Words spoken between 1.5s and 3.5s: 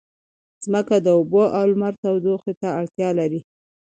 او لمر تودوخې ته اړتیا لري.